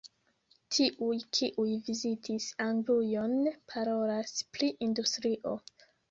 Tiuj, 0.75 1.17
kiuj 1.39 1.65
vizitis 1.89 2.47
Anglujon, 2.65 3.35
parolas 3.73 4.33
pri 4.57 4.71
industrio. 4.87 5.53